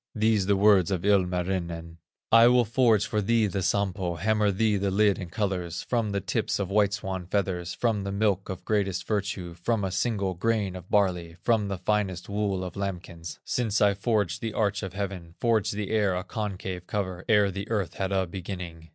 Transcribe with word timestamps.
These 0.15 0.47
the 0.47 0.55
words 0.55 0.89
of 0.89 1.05
Ilmarinen: 1.05 1.97
"I 2.31 2.47
will 2.47 2.65
forge 2.65 3.05
for 3.05 3.21
thee 3.21 3.45
the 3.45 3.61
Sampo, 3.61 4.15
Hammer 4.15 4.49
thee 4.49 4.75
the 4.77 4.89
lid 4.89 5.19
in 5.19 5.29
colors, 5.29 5.83
From 5.87 6.09
the 6.11 6.19
tips 6.19 6.57
of 6.57 6.71
white 6.71 6.91
swan 6.93 7.27
feathers, 7.27 7.75
From 7.75 8.01
the 8.01 8.11
milk 8.11 8.49
of 8.49 8.65
greatest 8.65 9.05
virtue, 9.05 9.53
From 9.53 9.83
a 9.83 9.91
single 9.91 10.33
grain 10.33 10.75
of 10.75 10.89
barley, 10.89 11.35
From 11.43 11.67
the 11.67 11.77
finest 11.77 12.29
wool 12.29 12.63
of 12.63 12.75
lambkins, 12.75 13.37
Since 13.45 13.79
I 13.79 13.93
forged 13.93 14.41
the 14.41 14.53
arch 14.53 14.81
of 14.81 14.93
heaven, 14.93 15.35
Forged 15.39 15.75
the 15.75 15.91
air 15.91 16.15
a 16.15 16.23
concave 16.23 16.87
cover, 16.87 17.23
Ere 17.29 17.51
the 17.51 17.69
earth 17.69 17.93
had 17.93 18.11
a 18.11 18.25
beginning." 18.25 18.89